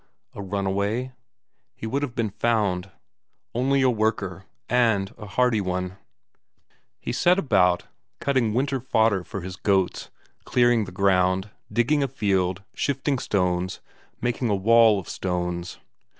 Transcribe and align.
A 0.33 0.41
runaway? 0.41 1.11
He 1.75 1.85
would 1.85 2.01
have 2.01 2.15
been 2.15 2.31
found. 2.31 2.89
Only 3.53 3.83
a 3.83 3.89
worker, 3.91 4.45
and 4.67 5.13
a 5.15 5.27
hardy 5.27 5.61
one. 5.61 5.95
He 6.99 7.11
set 7.11 7.37
about 7.37 7.85
cutting 8.19 8.55
winter 8.55 8.79
fodder 8.79 9.23
for 9.23 9.41
his 9.41 9.55
goats, 9.57 10.09
clearing 10.43 10.85
the 10.85 10.91
ground, 10.91 11.51
digging 11.71 12.01
a 12.01 12.07
field, 12.07 12.63
shifting 12.73 13.19
stones, 13.19 13.79
making 14.19 14.49
a 14.49 14.55
wall 14.55 14.99
of 14.99 15.07
stones. 15.07 15.77